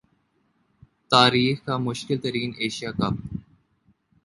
تاریخ 1.11 1.57
کا 1.65 1.75
مشکل 1.77 2.17
ترین 2.17 2.51
ایشیا 2.57 2.91
کپ 2.91 3.15